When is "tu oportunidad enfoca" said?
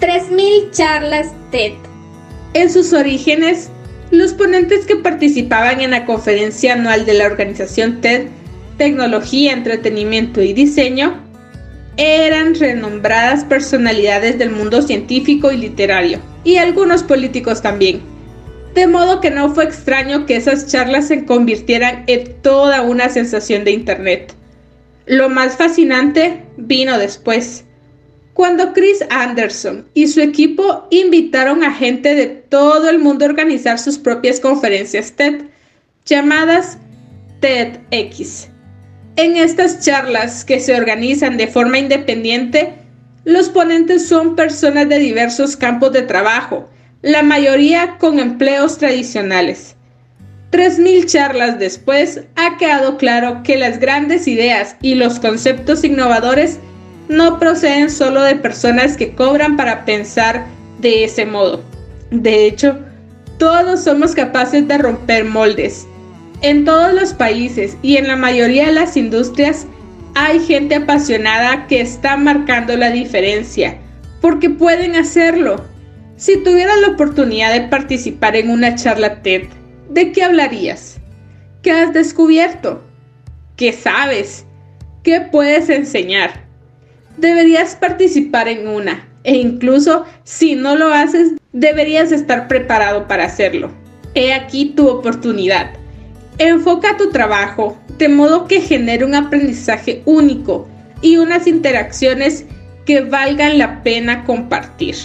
94.76-96.96